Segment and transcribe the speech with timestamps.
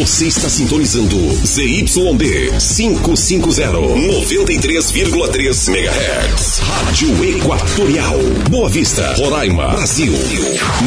[0.00, 1.14] Você está sintonizando
[1.44, 6.60] ZYD 550, 93,3 MHz.
[6.60, 8.18] Rádio Equatorial.
[8.48, 10.14] Boa Vista, Roraima, Brasil.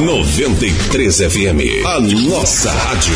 [0.04, 1.86] 93 FM.
[1.86, 3.14] A nossa rádio.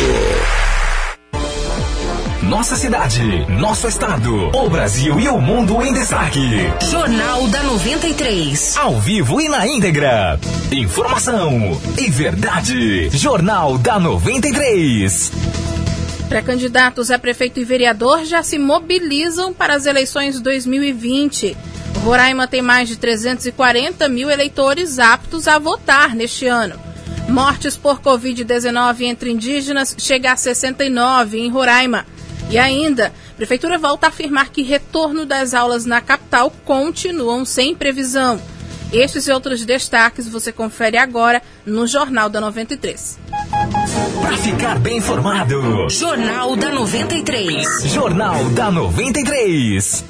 [2.44, 6.72] Nossa cidade, nosso estado, o Brasil e o mundo em destaque.
[6.92, 8.78] Jornal da 93.
[8.78, 10.40] Ao vivo e na íntegra.
[10.72, 13.10] Informação e verdade.
[13.10, 15.32] Jornal da 93.
[16.30, 21.56] Pré-candidatos a prefeito e vereador já se mobilizam para as eleições 2020.
[22.04, 26.78] Roraima tem mais de 340 mil eleitores aptos a votar neste ano.
[27.30, 32.06] Mortes por Covid-19 entre indígenas chega a 69 em Roraima.
[32.50, 37.76] E ainda, a Prefeitura volta a afirmar que retorno das aulas na capital continuam sem
[37.76, 38.42] previsão.
[38.92, 43.18] Estes e outros destaques você confere agora no Jornal da 93.
[44.22, 47.66] Para ficar bem informado, Jornal da 93.
[47.86, 50.06] Jornal da 93.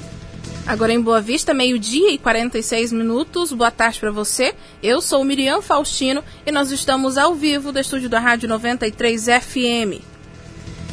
[0.66, 3.52] Agora em Boa Vista, meio-dia e 46 minutos.
[3.52, 4.54] Boa tarde para você.
[4.82, 10.02] Eu sou Miriam Faustino e nós estamos ao vivo do estúdio da Rádio 93 FM.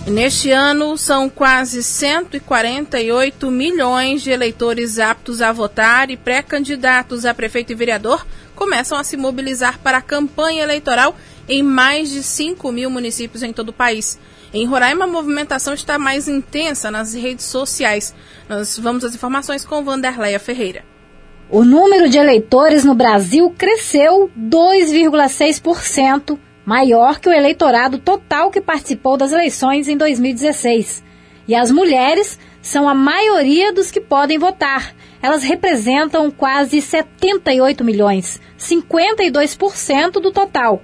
[0.08, 7.72] Neste ano, são quase 148 milhões de eleitores aptos a votar e pré-candidatos a prefeito
[7.72, 11.16] e vereador começam a se mobilizar para a campanha eleitoral
[11.48, 14.20] em mais de 5 mil municípios em todo o país.
[14.54, 18.16] Em Roraima, a movimentação está mais intensa nas redes sociais.
[18.48, 20.84] Nós vamos às informações com Vanderleia Ferreira.
[21.50, 29.16] O número de eleitores no Brasil cresceu 2,6% maior que o eleitorado total que participou
[29.16, 31.04] das eleições em 2016.
[31.48, 34.96] E as mulheres são a maioria dos que podem votar.
[35.22, 40.82] Elas representam quase 78 milhões, 52% do total.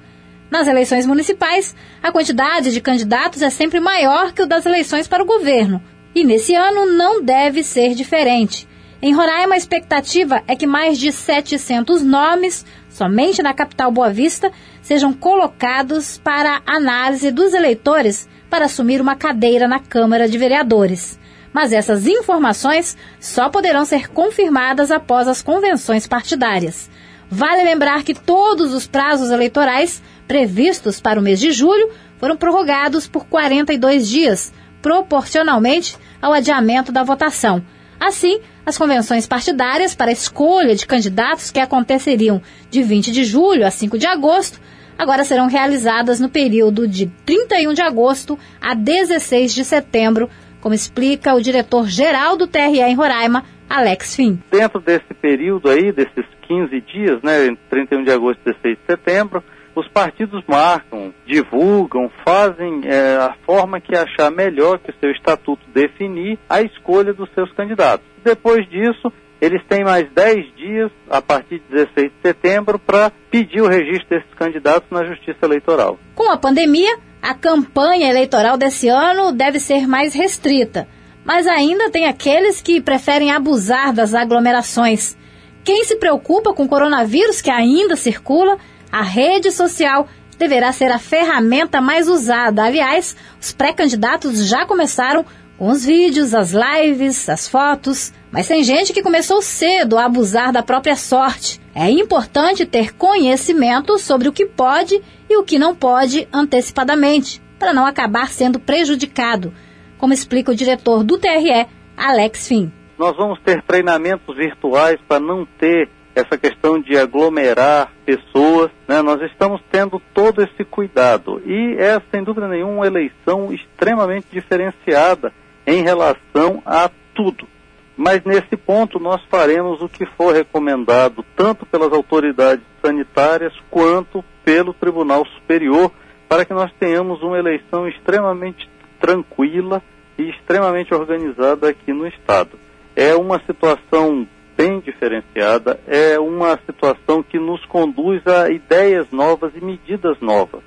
[0.52, 5.24] Nas eleições municipais, a quantidade de candidatos é sempre maior que o das eleições para
[5.24, 5.82] o governo.
[6.14, 8.68] E nesse ano não deve ser diferente.
[9.02, 14.52] Em Roraima, a expectativa é que mais de 700 nomes, somente na capital Boa Vista,
[14.82, 21.18] sejam colocados para análise dos eleitores para assumir uma cadeira na Câmara de Vereadores.
[21.54, 26.90] Mas essas informações só poderão ser confirmadas após as convenções partidárias.
[27.34, 33.06] Vale lembrar que todos os prazos eleitorais previstos para o mês de julho foram prorrogados
[33.06, 37.62] por 42 dias, proporcionalmente ao adiamento da votação.
[38.00, 43.68] Assim, as convenções partidárias para a escolha de candidatos que aconteceriam de 20 de julho
[43.68, 44.62] a 5 de agosto
[44.98, 50.30] agora serão realizadas no período de 31 de agosto a 16 de setembro,
[50.62, 54.42] como explica o diretor-geral do TRE em Roraima, Alex Fim.
[54.50, 58.86] Dentro desse período aí, desses 15 dias, né, entre 31 de agosto e 16 de
[58.86, 59.44] setembro,
[59.76, 65.62] os partidos marcam, divulgam, fazem é, a forma que achar melhor que o seu estatuto
[65.74, 68.06] definir a escolha dos seus candidatos.
[68.24, 69.12] Depois disso,
[69.42, 74.08] eles têm mais 10 dias, a partir de 16 de setembro, para pedir o registro
[74.10, 75.98] desses candidatos na Justiça Eleitoral.
[76.14, 80.88] Com a pandemia, a campanha eleitoral desse ano deve ser mais restrita.
[81.24, 85.18] Mas ainda tem aqueles que preferem abusar das aglomerações.
[85.64, 88.58] Quem se preocupa com o coronavírus que ainda circula,
[88.92, 90.08] a rede social
[90.38, 92.64] deverá ser a ferramenta mais usada.
[92.64, 95.24] Aliás, os pré-candidatos já começaram
[95.58, 98.12] com os vídeos, as lives, as fotos.
[98.32, 101.62] Mas tem gente que começou cedo a abusar da própria sorte.
[101.76, 107.74] É importante ter conhecimento sobre o que pode e o que não pode antecipadamente, para
[107.74, 109.54] não acabar sendo prejudicado,
[109.98, 112.72] como explica o diretor do TRE, Alex Fim.
[112.98, 119.02] Nós vamos ter treinamentos virtuais para não ter essa questão de aglomerar pessoas, né?
[119.02, 121.42] nós estamos tendo todo esse cuidado.
[121.46, 125.32] E é, sem dúvida nenhuma, uma eleição extremamente diferenciada
[125.66, 127.48] em relação a tudo.
[127.96, 134.74] Mas nesse ponto nós faremos o que for recomendado, tanto pelas autoridades sanitárias quanto pelo
[134.74, 135.92] Tribunal Superior,
[136.28, 138.70] para que nós tenhamos uma eleição extremamente
[139.00, 139.82] tranquila
[140.18, 142.58] e extremamente organizada aqui no Estado.
[142.96, 144.28] É uma situação
[144.62, 150.62] bem diferenciada, é uma situação que nos conduz a ideias novas e medidas novas,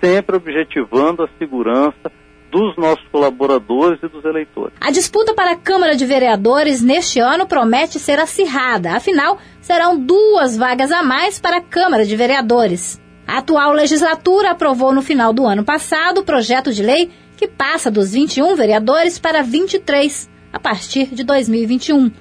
[0.00, 2.12] sempre objetivando a segurança
[2.52, 4.74] dos nossos colaboradores e dos eleitores.
[4.80, 10.56] A disputa para a Câmara de Vereadores neste ano promete ser acirrada, afinal, serão duas
[10.56, 13.00] vagas a mais para a Câmara de Vereadores.
[13.26, 17.90] A atual legislatura aprovou no final do ano passado o projeto de lei que passa
[17.90, 22.12] dos 21 vereadores para 23 a partir de 2021.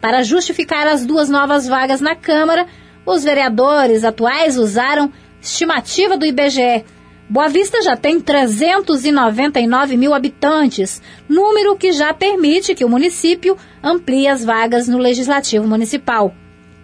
[0.00, 2.66] Para justificar as duas novas vagas na Câmara,
[3.04, 6.84] os vereadores atuais usaram estimativa do IBGE
[7.30, 14.26] Boa Vista já tem 399 mil habitantes, número que já permite que o município amplie
[14.26, 16.34] as vagas no Legislativo Municipal.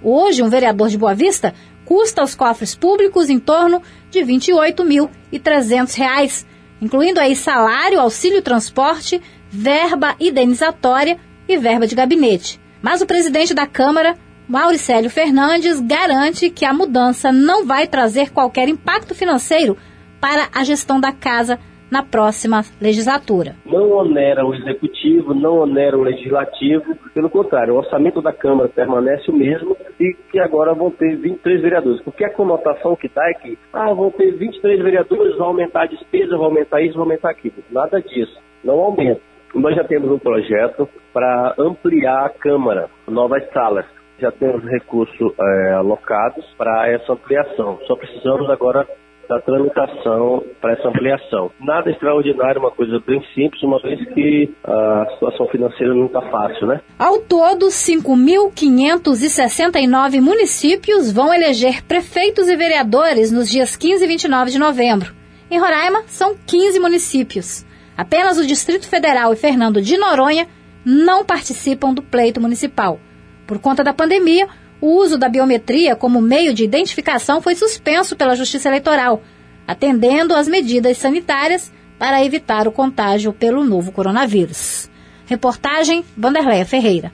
[0.00, 1.52] Hoje, um vereador de Boa Vista
[1.84, 6.46] custa aos cofres públicos em torno de R$ 28.300,
[6.80, 9.20] incluindo aí salário, auxílio transporte,
[9.50, 11.18] verba indenizatória
[11.48, 12.60] e verba de gabinete.
[12.82, 14.16] Mas o presidente da Câmara,
[14.48, 19.76] Mauricélio Fernandes, garante que a mudança não vai trazer qualquer impacto financeiro
[20.20, 21.58] para a gestão da casa
[21.90, 23.54] na próxima legislatura.
[23.64, 29.30] Não onera o executivo, não onera o legislativo, pelo contrário, o orçamento da Câmara permanece
[29.30, 32.02] o mesmo e que agora vão ter 23 vereadores.
[32.02, 35.86] Porque a conotação que dá é que, ah, vão ter 23 vereadores, vai aumentar a
[35.86, 37.54] despesa, vai aumentar isso, vai aumentar aquilo.
[37.70, 39.20] Nada disso, não aumenta.
[39.56, 43.86] Nós já temos um projeto para ampliar a Câmara, novas salas.
[44.18, 47.78] Já temos recursos é, alocados para essa ampliação.
[47.86, 48.86] Só precisamos agora
[49.28, 51.50] da tramitação para essa ampliação.
[51.58, 56.66] Nada extraordinário, uma coisa bem simples, uma vez que a situação financeira não está fácil,
[56.66, 56.82] né?
[56.98, 64.58] Ao todo, 5.569 municípios vão eleger prefeitos e vereadores nos dias 15 e 29 de
[64.58, 65.14] novembro.
[65.50, 67.64] Em Roraima, são 15 municípios.
[67.96, 70.46] Apenas o Distrito Federal e Fernando de Noronha
[70.84, 73.00] não participam do pleito municipal.
[73.46, 74.48] Por conta da pandemia,
[74.80, 79.22] o uso da biometria como meio de identificação foi suspenso pela Justiça Eleitoral,
[79.66, 84.90] atendendo às medidas sanitárias para evitar o contágio pelo novo coronavírus.
[85.24, 87.10] Reportagem Vanderleia Ferreira.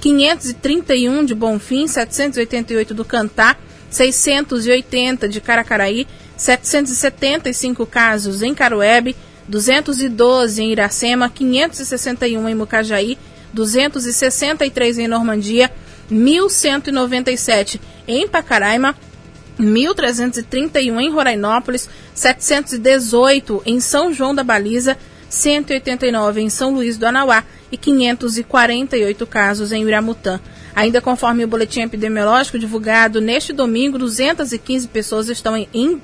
[0.00, 3.56] 531 de Bonfim, 788 do Cantá,
[3.88, 6.06] 680 de Caracaraí,
[6.36, 9.16] 775 casos em Caruebe,
[9.50, 13.18] 212 em Iracema, 561 em Mucajaí,
[13.52, 15.70] 263 em Normandia,
[16.10, 18.94] 1.197 em Pacaraima,
[19.58, 24.96] 1.331 em Rorainópolis, 718 em São João da Baliza,
[25.28, 30.40] 189 em São Luís do Anauá e 548 casos em Iramutã.
[30.74, 36.00] Ainda conforme o boletim epidemiológico divulgado neste domingo, 215 pessoas estão em,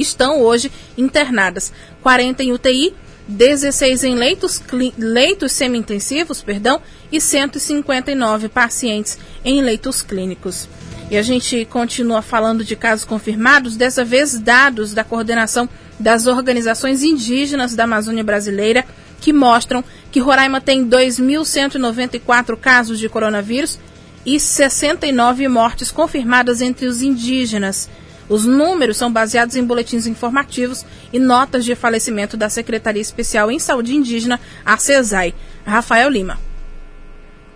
[0.00, 2.94] estão hoje internadas, 40 em UTI,
[3.28, 4.60] 16 em leitos,
[4.98, 6.80] leitos semi-intensivos, perdão,
[7.12, 10.68] e 159 pacientes em leitos clínicos.
[11.10, 15.68] E a gente continua falando de casos confirmados, dessa vez dados da coordenação
[15.98, 18.84] das organizações indígenas da Amazônia Brasileira,
[19.20, 23.78] que mostram que Roraima tem 2.194 casos de coronavírus
[24.24, 27.88] e 69 mortes confirmadas entre os indígenas.
[28.30, 33.58] Os números são baseados em boletins informativos e notas de falecimento da Secretaria Especial em
[33.58, 35.34] Saúde Indígena, a CESAI.
[35.66, 36.38] Rafael Lima.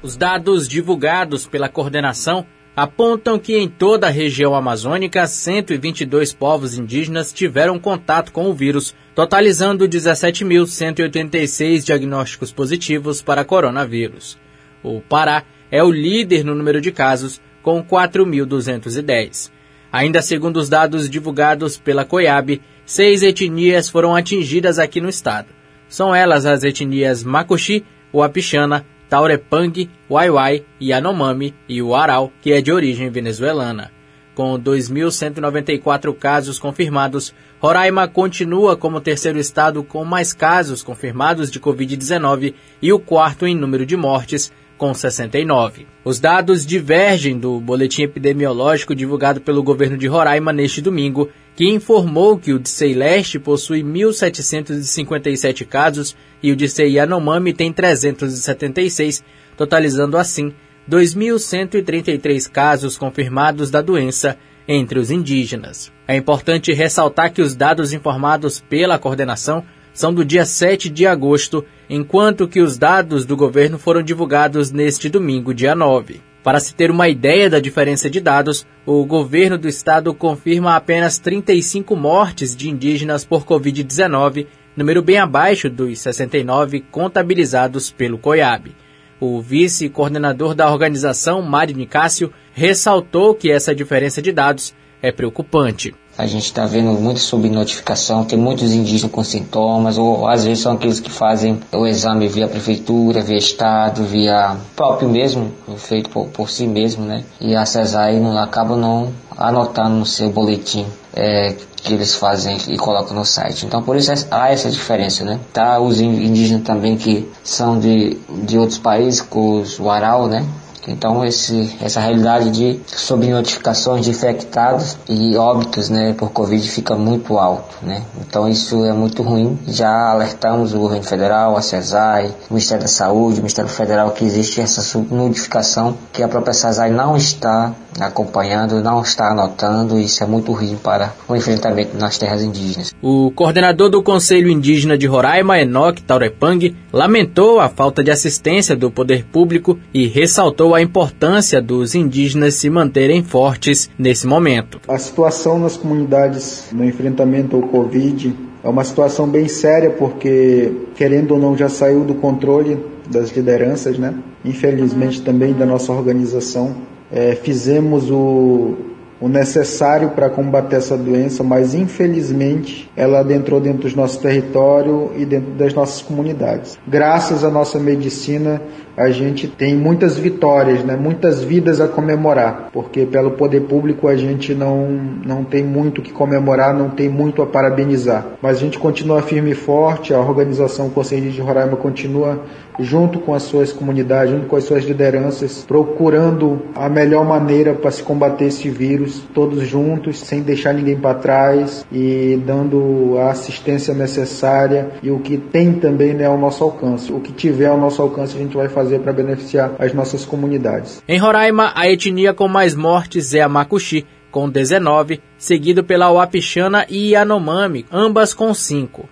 [0.03, 7.33] Os dados divulgados pela coordenação apontam que em toda a região amazônica, 122 povos indígenas
[7.33, 14.37] tiveram contato com o vírus, totalizando 17.186 diagnósticos positivos para coronavírus.
[14.83, 19.54] O Pará é o líder no número de casos, com 4.210.
[19.95, 25.47] Ainda segundo os dados divulgados pela COIAB, seis etnias foram atingidas aqui no estado.
[25.89, 32.73] São elas as etnias Makuxi, Wapixana, Taurepang, Waiwai, Yanomami e o Aral, que é de
[32.73, 33.93] origem venezuelana.
[34.35, 41.61] Com 2.194 casos confirmados, Roraima continua como o terceiro estado com mais casos confirmados de
[41.61, 45.87] Covid-19 e o quarto em número de mortes, com 69.
[46.05, 52.37] Os dados divergem do boletim epidemiológico divulgado pelo governo de Roraima neste domingo, que informou
[52.37, 59.23] que o Dicei Leste possui 1.757 casos e o Dicei Yanomami tem 376,
[59.57, 60.53] totalizando assim
[60.91, 65.93] 2.133 casos confirmados da doença entre os indígenas.
[66.07, 69.65] É importante ressaltar que os dados informados pela coordenação
[69.95, 75.09] são do dia 7 de agosto, enquanto que os dados do governo foram divulgados neste
[75.09, 76.21] domingo, dia 9.
[76.43, 81.17] Para se ter uma ideia da diferença de dados, o governo do estado confirma apenas
[81.19, 84.47] 35 mortes de indígenas por Covid-19,
[84.77, 88.75] número bem abaixo dos 69 contabilizados pelo COIAB.
[89.19, 95.95] O vice-coordenador da organização, Mário Nicásio, ressaltou que essa diferença de dados é preocupante.
[96.17, 100.73] A gente está vendo muita subnotificação, tem muitos indígenas com sintomas, ou às vezes são
[100.73, 106.49] aqueles que fazem o exame via prefeitura, via estado, via próprio mesmo, feito por, por
[106.49, 107.25] si mesmo, né?
[107.41, 112.77] E a CESAI não, acaba não anotando no seu boletim é, que eles fazem e
[112.77, 113.67] colocam no site.
[113.67, 115.41] Então por isso há essa diferença, né?
[115.53, 120.45] Tá os indígenas também que são de, de outros países, com os Warau, né?
[120.89, 127.39] Então esse, essa realidade de subnotificações de infectados e óbitos né, por Covid fica muito
[127.39, 127.77] alto.
[127.83, 128.03] Né?
[128.21, 129.59] Então isso é muito ruim.
[129.67, 134.25] Já alertamos o governo federal, a CESAI, o Ministério da Saúde, o Ministério Federal que
[134.25, 139.99] existe essa subnotificação que a própria CESAI não está acompanhando, não está anotando.
[139.99, 142.93] Isso é muito ruim para o enfrentamento nas terras indígenas.
[143.03, 148.91] O coordenador do Conselho Indígena de Roraima, Enoque Taurepang, lamentou a falta de assistência do
[148.91, 154.81] poder público e ressaltou a importância dos indígenas se manterem fortes nesse momento.
[154.89, 161.33] A situação nas comunidades no enfrentamento ao Covid é uma situação bem séria porque, querendo
[161.33, 162.79] ou não, já saiu do controle
[163.11, 164.15] das lideranças, né?
[164.45, 166.75] Infelizmente também da nossa organização.
[167.13, 168.75] É, fizemos o,
[169.21, 175.25] o necessário para combater essa doença, mas infelizmente ela adentrou dentro do nosso território e
[175.25, 176.79] dentro das nossas comunidades.
[176.87, 178.61] Graças à nossa medicina,
[178.97, 180.97] a gente tem muitas vitórias, né?
[180.97, 184.89] muitas vidas a comemorar, porque pelo poder público a gente não,
[185.25, 188.27] não tem muito que comemorar, não tem muito a parabenizar.
[188.41, 192.41] Mas a gente continua firme e forte, a organização Conselho de Roraima continua
[192.79, 197.91] junto com as suas comunidades, junto com as suas lideranças, procurando a melhor maneira para
[197.91, 203.95] se combater esse vírus, todos juntos, sem deixar ninguém para trás e dando a assistência
[203.95, 207.13] necessária e o que tem também né, ao nosso alcance.
[207.13, 211.03] O que tiver ao nosso alcance a gente vai fazer para beneficiar as nossas comunidades.
[211.09, 216.85] Em Roraima, a etnia com mais mortes é a Macuxi, com 19, seguido pela Wapixana
[216.89, 219.09] e Yanomami, ambas com 5.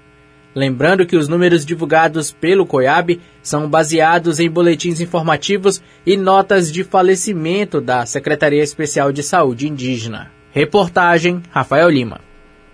[0.54, 6.84] Lembrando que os números divulgados pelo COIAB são baseados em boletins informativos e notas de
[6.84, 10.30] falecimento da Secretaria Especial de Saúde Indígena.
[10.50, 12.20] Reportagem Rafael Lima.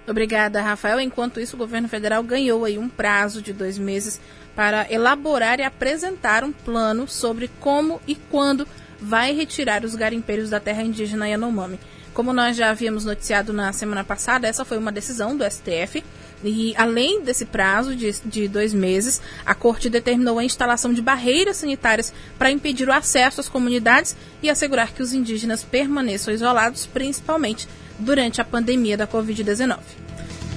[0.09, 1.01] Obrigada, Rafael.
[1.01, 4.21] Enquanto isso, o governo federal ganhou aí um prazo de dois meses
[4.59, 8.67] para elaborar e apresentar um plano sobre como e quando
[9.01, 11.79] vai retirar os garimpeiros da terra indígena Yanomami.
[12.13, 16.03] Como nós já havíamos noticiado na semana passada, essa foi uma decisão do STF
[16.43, 21.59] e além desse prazo de, de dois meses, a Corte determinou a instalação de barreiras
[21.59, 27.69] sanitárias para impedir o acesso às comunidades e assegurar que os indígenas permaneçam isolados, principalmente
[27.97, 30.08] durante a pandemia da Covid-19.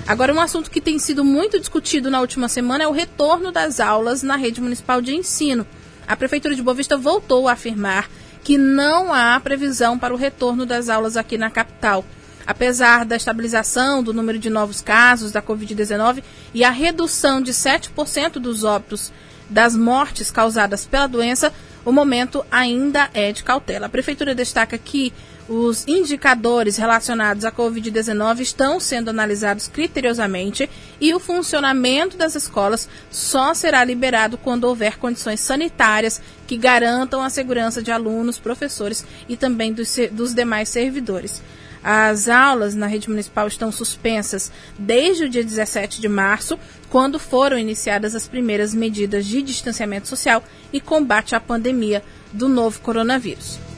[0.07, 3.79] Agora, um assunto que tem sido muito discutido na última semana é o retorno das
[3.79, 5.65] aulas na rede municipal de ensino.
[6.07, 8.09] A Prefeitura de Boa Vista voltou a afirmar
[8.43, 12.03] que não há previsão para o retorno das aulas aqui na capital.
[12.45, 18.33] Apesar da estabilização do número de novos casos da Covid-19 e a redução de 7%
[18.33, 19.13] dos óbitos
[19.49, 21.53] das mortes causadas pela doença,
[21.85, 23.85] o momento ainda é de cautela.
[23.85, 25.13] A Prefeitura destaca que
[25.53, 33.53] os indicadores relacionados à Covid-19 estão sendo analisados criteriosamente e o funcionamento das escolas só
[33.53, 39.73] será liberado quando houver condições sanitárias que garantam a segurança de alunos, professores e também
[39.73, 41.43] dos, dos demais servidores.
[41.83, 46.57] As aulas na rede municipal estão suspensas desde o dia 17 de março,
[46.89, 50.41] quando foram iniciadas as primeiras medidas de distanciamento social
[50.71, 53.70] e combate à pandemia do novo coronavírus.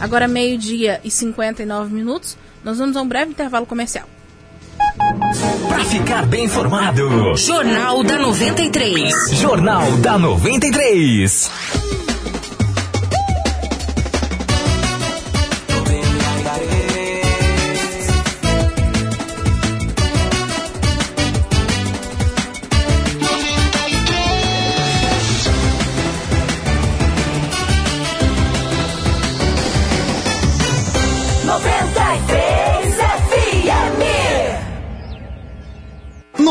[0.00, 4.08] Agora, meio-dia e 59 minutos, nós vamos a um breve intervalo comercial.
[5.68, 9.12] Para ficar bem informado, Jornal da 93.
[9.32, 12.03] Jornal da 93.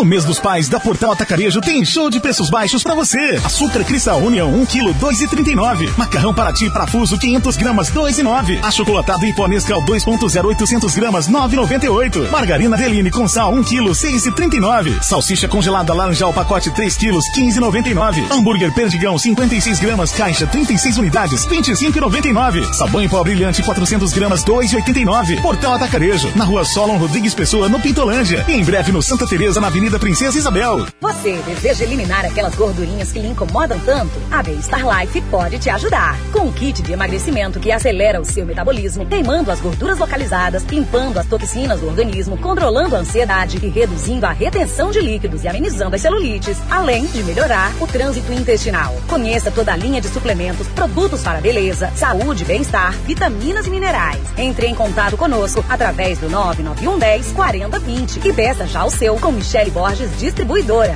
[0.04, 3.40] No mês dos pais da Portal Atacarejo tem show de preços baixos para você.
[3.42, 5.98] Açúcar Cristal União 1 kg 2,39.
[5.98, 8.62] Macarrão Paraty Parafuso 500 gramas 2,9.
[8.62, 12.30] Achocolatado Nescau 2.0 800 gramas 9,98.
[12.30, 15.02] Margarina Deline com sal 1 kg 6,39.
[15.02, 18.30] Salsicha congelada laranjal pacote 3 kg 15,99.
[18.30, 22.74] Hambúrguer Perdigão 56 gramas caixa 36 unidades 25,99.
[22.74, 25.42] Sabão em pó brilhante 400 gramas 2,89.
[25.42, 28.44] Portal Atacarejo na rua Solon Rodrigues Pessoa no Pintolândia.
[28.50, 30.86] E em breve no Santa Teresa na Avenida Princesa Isabel.
[31.02, 34.14] Você deseja eliminar aquelas gordurinhas que lhe incomodam tanto?
[34.32, 36.18] A Bem-Estar Life pode te ajudar.
[36.32, 41.20] Com o kit de emagrecimento que acelera o seu metabolismo, queimando as gorduras localizadas, limpando
[41.20, 45.96] as toxinas do organismo, controlando a ansiedade e reduzindo a retenção de líquidos e amenizando
[45.96, 48.96] as celulites, além de melhorar o trânsito intestinal.
[49.08, 54.22] Conheça toda a linha de suplementos, produtos para beleza, saúde, bem-estar, vitaminas e minerais.
[54.38, 59.72] Entre em contato conosco através do 99110 4020 e peça já o seu com Michele
[59.74, 60.96] Borges Distribuidora.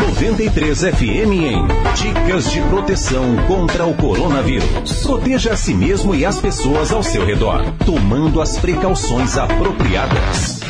[0.00, 5.02] 93 FM em Dicas de proteção contra o coronavírus.
[5.02, 10.60] Proteja a si mesmo e as pessoas ao seu redor, tomando as precauções apropriadas.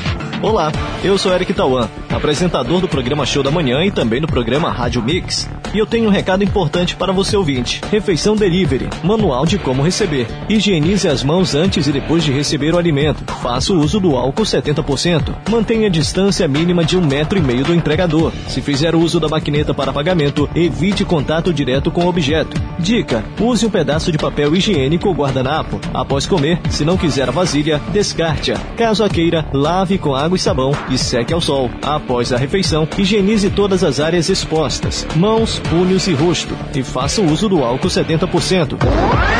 [0.42, 0.72] Olá,
[1.04, 1.88] eu sou Eric Tauan,
[2.20, 5.48] apresentador do programa Show da Manhã e também do programa Rádio Mix.
[5.72, 7.80] E eu tenho um recado importante para você ouvinte.
[7.90, 10.26] Refeição Delivery, manual de como receber.
[10.48, 13.24] Higienize as mãos antes e depois de receber o alimento.
[13.34, 15.34] Faça o uso do álcool 70%.
[15.48, 18.32] Mantenha a distância mínima de um metro e meio do entregador.
[18.48, 22.60] Se fizer uso da maquineta para pagamento, evite contato direto com o objeto.
[22.78, 25.80] Dica, use um pedaço de papel higiênico ou guardanapo.
[25.94, 28.58] Após comer, se não quiser a vasilha, descarte-a.
[28.76, 31.70] Caso a queira, lave com água e sabão e seque ao sol.
[31.82, 37.48] Após a refeição, higienize todas as áreas expostas, mãos, punhos e rosto, e faça uso
[37.48, 38.76] do álcool 70%.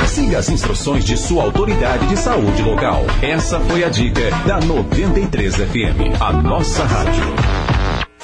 [0.07, 3.05] Siga as instruções de sua autoridade de saúde local.
[3.21, 7.80] Essa foi a dica da 93 FM, a nossa rádio.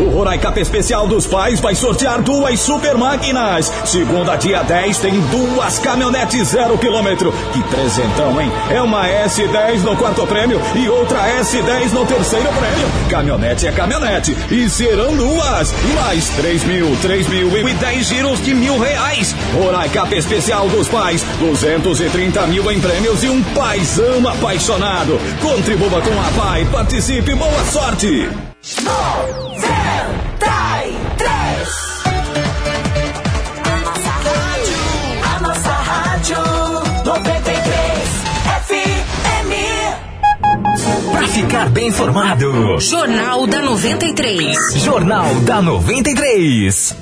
[0.00, 3.70] O Roraicap Especial dos Pais vai sortear duas super máquinas.
[3.84, 7.30] Segunda, dia 10, tem duas caminhonetes zero quilômetro.
[7.52, 8.50] Que presentão, hein?
[8.70, 12.88] É uma S10 no quarto prêmio e outra S10 no terceiro prêmio.
[13.10, 14.34] Caminhonete é caminhonete.
[14.50, 15.74] E serão duas.
[15.94, 19.36] Mais 3 mil, 3 mil e 10 giros de mil reais.
[19.52, 21.22] Roraicap Especial dos Pais.
[21.40, 25.20] 230 mil em prêmios e um paizão apaixonado.
[25.42, 26.64] Contribua com a Pai.
[26.72, 27.34] Participe.
[27.34, 28.30] Boa sorte.
[28.62, 29.59] 93.
[41.20, 44.56] Pra ficar bem informado, Jornal da 93.
[44.76, 46.96] Jornal da 93.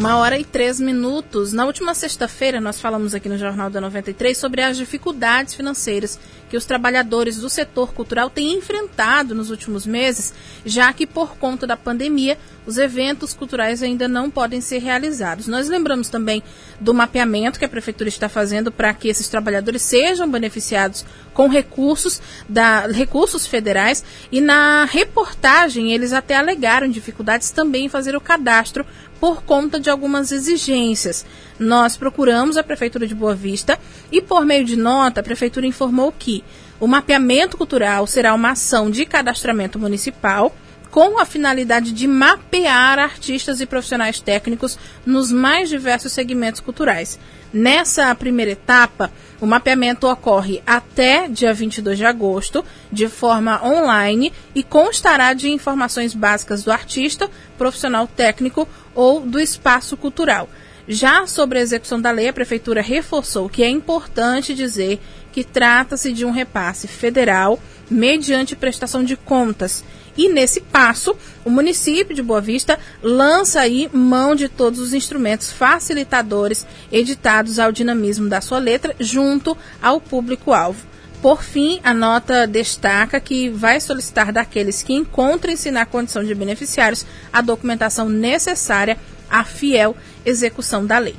[0.00, 1.52] Uma hora e três minutos.
[1.52, 6.56] Na última sexta-feira, nós falamos aqui no Jornal da 93 sobre as dificuldades financeiras que
[6.56, 10.32] os trabalhadores do setor cultural têm enfrentado nos últimos meses,
[10.64, 15.46] já que, por conta da pandemia, os eventos culturais ainda não podem ser realizados.
[15.46, 16.42] Nós lembramos também
[16.80, 22.20] do mapeamento que a Prefeitura está fazendo para que esses trabalhadores sejam beneficiados com recursos,
[22.48, 28.84] da, recursos federais e na reportagem eles até alegaram dificuldades também em fazer o cadastro
[29.20, 31.26] por conta de algumas exigências.
[31.58, 33.78] Nós procuramos a Prefeitura de Boa Vista
[34.10, 36.42] e, por meio de nota, a Prefeitura informou que
[36.80, 40.54] o mapeamento cultural será uma ação de cadastramento municipal
[40.90, 47.18] com a finalidade de mapear artistas e profissionais técnicos nos mais diversos segmentos culturais.
[47.52, 54.62] Nessa primeira etapa, o mapeamento ocorre até dia 22 de agosto, de forma online, e
[54.62, 57.28] constará de informações básicas do artista,
[57.58, 60.48] profissional técnico ou do espaço cultural.
[60.88, 65.00] Já sobre a execução da lei, a Prefeitura reforçou que é importante dizer
[65.32, 69.84] que trata-se de um repasse federal mediante prestação de contas.
[70.16, 75.52] E nesse passo, o município de Boa Vista lança aí mão de todos os instrumentos
[75.52, 80.89] facilitadores editados ao dinamismo da sua letra junto ao público-alvo.
[81.22, 87.04] Por fim, a nota destaca que vai solicitar daqueles que encontrem-se na condição de beneficiários
[87.30, 88.96] a documentação necessária
[89.28, 91.16] à fiel execução da lei.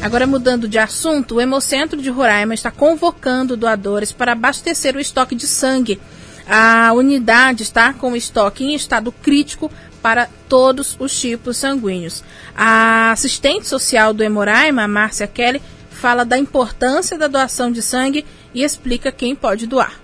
[0.00, 5.34] Agora, mudando de assunto, o Hemocentro de Roraima está convocando doadores para abastecer o estoque
[5.34, 6.00] de sangue.
[6.48, 9.70] A unidade está com estoque em estado crítico
[10.00, 12.22] para todos os tipos sanguíneos.
[12.56, 15.60] A assistente social do Hemoraima, Márcia Kelly,
[15.98, 20.00] fala da importância da doação de sangue e explica quem pode doar.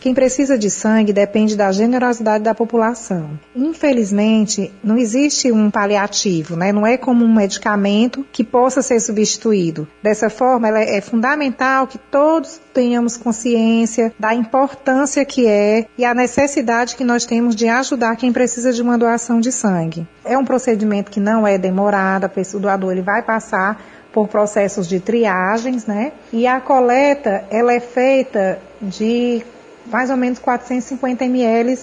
[0.00, 3.30] Quem precisa de sangue depende da generosidade da população.
[3.54, 6.70] Infelizmente, não existe um paliativo, né?
[6.70, 9.88] não é como um medicamento que possa ser substituído.
[10.00, 16.94] Dessa forma, é fundamental que todos tenhamos consciência da importância que é e a necessidade
[16.94, 20.06] que nós temos de ajudar quem precisa de uma doação de sangue.
[20.24, 25.00] É um procedimento que não é demorado, o doador ele vai passar por processos de
[25.00, 26.12] triagens, né?
[26.32, 29.42] E a coleta ela é feita de
[29.86, 31.78] mais ou menos 450 ml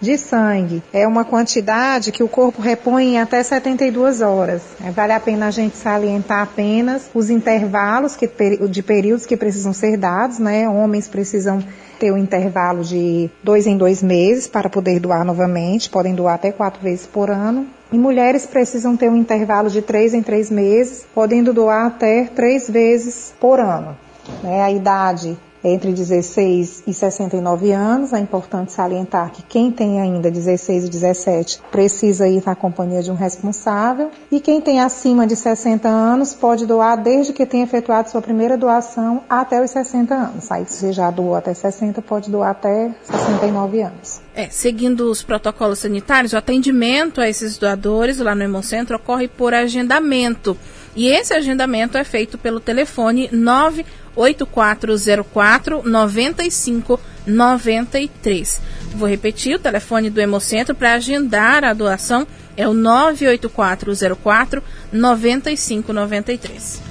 [0.00, 0.82] de sangue.
[0.92, 4.62] É uma quantidade que o corpo repõe em até 72 horas.
[4.84, 8.30] É, vale a pena a gente salientar apenas os intervalos que,
[8.68, 10.68] de períodos que precisam ser dados, né?
[10.68, 11.62] Homens precisam
[11.98, 16.52] ter um intervalo de dois em dois meses para poder doar novamente, podem doar até
[16.52, 17.66] quatro vezes por ano.
[17.90, 22.68] E mulheres precisam ter um intervalo de três em três meses, podendo doar até três
[22.68, 23.96] vezes por ano.
[24.42, 24.62] Né?
[24.62, 28.12] A idade entre 16 e 69 anos.
[28.12, 33.10] É importante salientar que quem tem ainda 16 e 17 precisa ir na companhia de
[33.10, 34.10] um responsável.
[34.30, 38.56] E quem tem acima de 60 anos pode doar desde que tenha efetuado sua primeira
[38.56, 40.50] doação até os 60 anos.
[40.50, 44.20] Aí, se já doou até 60, pode doar até 69 anos.
[44.34, 49.52] É, seguindo os protocolos sanitários, o atendimento a esses doadores lá no Hemocentro ocorre por
[49.52, 50.56] agendamento.
[50.94, 53.84] E esse agendamento é feito pelo telefone 9
[54.18, 58.60] 8404 9593.
[58.94, 62.26] Vou repetir o telefone do Hemocentro para agendar a doação
[62.56, 64.60] é o 98404
[64.92, 66.88] 9593.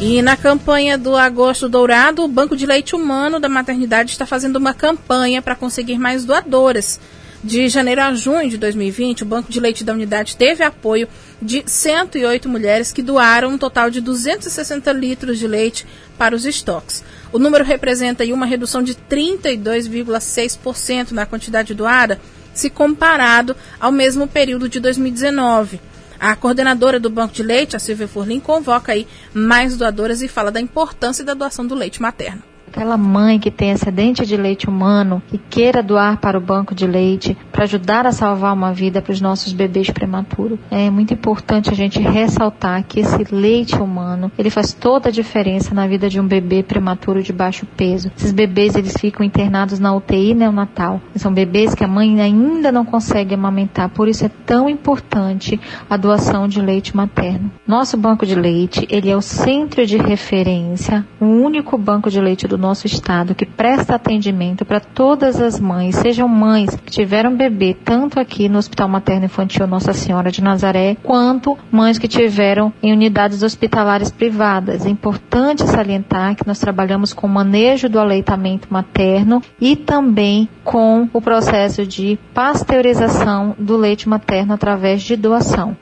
[0.00, 4.56] E na campanha do Agosto Dourado, o Banco de Leite Humano da Maternidade está fazendo
[4.56, 6.98] uma campanha para conseguir mais doadoras.
[7.44, 11.06] De janeiro a junho de 2020, o Banco de Leite da unidade teve apoio
[11.40, 15.86] de 108 mulheres que doaram um total de 260 litros de leite
[16.18, 17.04] para os estoques.
[17.32, 22.20] O número representa uma redução de 32,6% na quantidade doada,
[22.52, 25.80] se comparado ao mesmo período de 2019.
[26.18, 30.50] A coordenadora do Banco de Leite, a Silvia Furlim, convoca aí mais doadoras e fala
[30.50, 32.49] da importância da doação do leite materno.
[32.72, 36.86] Aquela mãe que tem excedente de leite humano e queira doar para o banco de
[36.86, 40.56] leite para ajudar a salvar uma vida para os nossos bebês prematuros.
[40.70, 45.74] É muito importante a gente ressaltar que esse leite humano, ele faz toda a diferença
[45.74, 48.12] na vida de um bebê prematuro de baixo peso.
[48.16, 51.00] Esses bebês, eles ficam internados na UTI neonatal.
[51.16, 55.96] São bebês que a mãe ainda não consegue amamentar, por isso é tão importante a
[55.96, 57.50] doação de leite materno.
[57.66, 62.46] Nosso banco de leite, ele é o centro de referência, o único banco de leite
[62.46, 67.74] do nosso estado que presta atendimento para todas as mães, sejam mães que tiveram bebê
[67.74, 72.92] tanto aqui no Hospital Materno Infantil Nossa Senhora de Nazaré, quanto mães que tiveram em
[72.92, 74.86] unidades hospitalares privadas.
[74.86, 81.08] É importante salientar que nós trabalhamos com o manejo do aleitamento materno e também com
[81.12, 85.76] o processo de pasteurização do leite materno através de doação.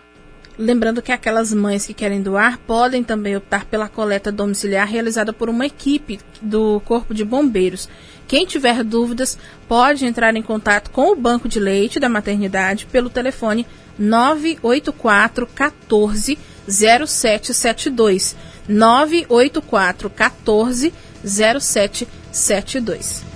[0.59, 5.49] Lembrando que aquelas mães que querem doar podem também optar pela coleta domiciliar realizada por
[5.49, 7.89] uma equipe do Corpo de Bombeiros.
[8.27, 13.09] Quem tiver dúvidas pode entrar em contato com o Banco de Leite da Maternidade pelo
[13.09, 13.65] telefone
[13.97, 16.37] 984 14
[16.69, 18.35] 0772.
[18.69, 20.93] 984 14
[21.25, 23.28] 0772.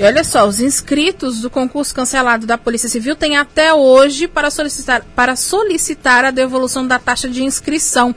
[0.00, 4.50] E olha só, os inscritos do concurso cancelado da Polícia Civil têm até hoje para
[4.50, 8.14] solicitar, para solicitar a devolução da taxa de inscrição.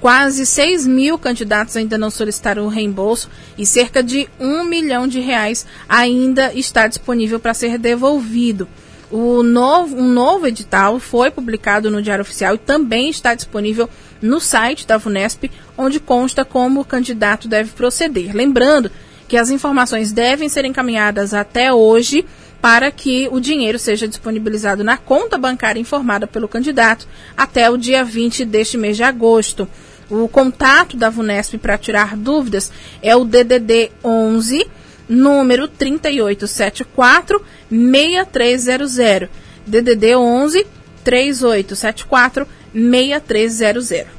[0.00, 5.20] Quase 6 mil candidatos ainda não solicitaram o reembolso e cerca de um milhão de
[5.20, 8.66] reais ainda está disponível para ser devolvido.
[9.10, 13.90] O novo, um novo edital foi publicado no Diário Oficial e também está disponível
[14.22, 18.34] no site da VUNESP, onde consta como o candidato deve proceder.
[18.34, 18.90] Lembrando
[19.28, 22.24] que as informações devem ser encaminhadas até hoje
[22.60, 28.04] para que o dinheiro seja disponibilizado na conta bancária informada pelo candidato até o dia
[28.04, 29.68] 20 deste mês de agosto.
[30.10, 34.66] O contato da VUNESP para tirar dúvidas é o DDD 11
[35.08, 39.28] número 3874 6300.
[39.66, 40.66] DDD 11
[41.04, 44.15] 3874 6300.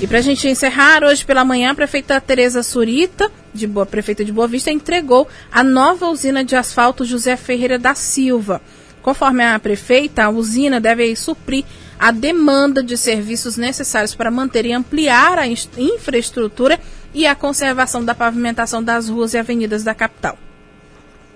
[0.00, 4.24] E para a gente encerrar, hoje pela manhã, a prefeita Tereza Surita, de Boa, prefeita
[4.24, 8.62] de Boa Vista, entregou a nova usina de asfalto José Ferreira da Silva.
[9.02, 11.66] Conforme a prefeita, a usina deve suprir
[11.98, 16.80] a demanda de serviços necessários para manter e ampliar a infraestrutura
[17.12, 20.38] e a conservação da pavimentação das ruas e avenidas da capital.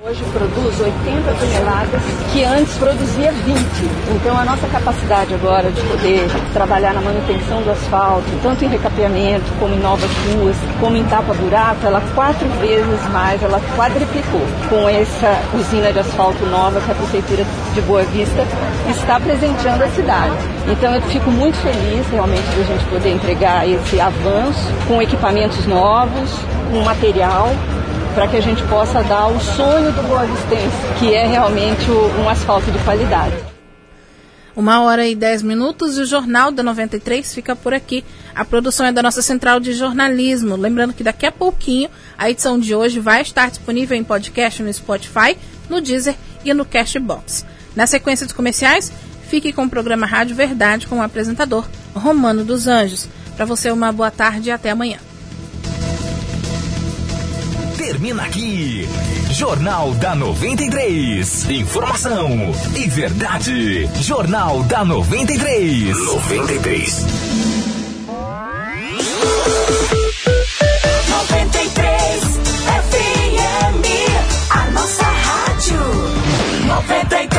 [0.07, 3.57] Hoje produz 80 toneladas, que antes produzia 20.
[4.15, 9.51] Então a nossa capacidade agora de poder trabalhar na manutenção do asfalto, tanto em recapeamento,
[9.59, 15.41] como em novas ruas, como em tapa-buraco, ela quatro vezes mais, ela quadriplicou com essa
[15.55, 18.47] usina de asfalto nova que a Prefeitura de Boa Vista
[18.91, 20.37] está presenteando a cidade.
[20.71, 25.65] Então eu fico muito feliz realmente de a gente poder entregar esse avanço com equipamentos
[25.67, 26.31] novos,
[26.71, 27.49] com material
[28.15, 32.29] para que a gente possa dar o sonho do Boa Vistense, que é realmente um
[32.29, 33.35] asfalto de qualidade.
[34.57, 38.05] Uma hora e dez minutos e o Jornal da 93 fica por aqui.
[38.33, 40.55] A produção é da nossa central de jornalismo.
[40.55, 44.73] Lembrando que daqui a pouquinho a edição de hoje vai estar disponível em podcast no
[44.73, 45.37] Spotify,
[45.69, 47.45] no Deezer e no Cashbox.
[47.75, 48.93] Na sequência dos comerciais,
[49.29, 53.09] fique com o programa Rádio Verdade com o apresentador Romano dos Anjos.
[53.35, 54.99] Para você, uma boa tarde e até amanhã.
[57.85, 58.89] Termina aqui.
[59.31, 61.51] Jornal da 93.
[61.51, 62.31] Informação
[62.75, 63.87] e verdade.
[64.01, 65.95] Jornal da 93.
[65.95, 67.07] 93.
[71.11, 72.25] 93
[72.81, 73.85] FM.
[74.49, 75.79] A nossa rádio.
[76.67, 77.35] 93.